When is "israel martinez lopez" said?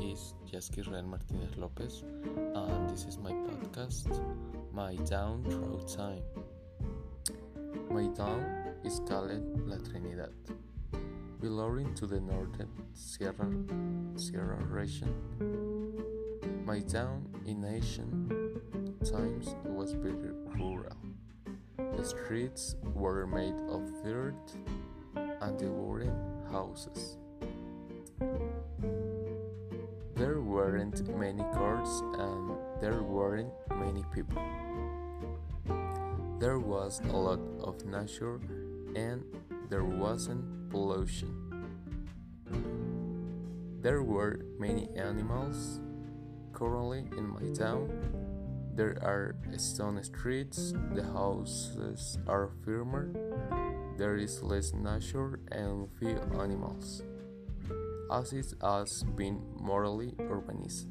0.00-2.02